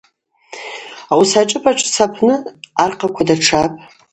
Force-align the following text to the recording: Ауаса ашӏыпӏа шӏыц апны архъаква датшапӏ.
Ауаса 1.11 1.37
ашӏыпӏа 1.41 1.71
шӏыц 1.79 1.95
апны 2.05 2.35
архъаква 2.83 3.23
датшапӏ. 3.27 3.77